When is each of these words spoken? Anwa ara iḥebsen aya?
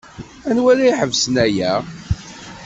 Anwa 0.49 0.69
ara 0.71 0.83
iḥebsen 0.91 1.35
aya? 1.45 1.73